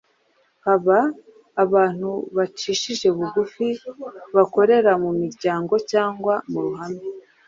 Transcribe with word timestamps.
haba 0.65 0.99
ahantu 1.63 2.09
hacishije 2.37 3.07
bugufi 3.17 3.65
bakorera 4.35 4.91
mu 5.03 5.11
miryango 5.21 5.73
cyangwa 5.91 6.33
mu 6.51 6.59
ruhame. 6.65 7.03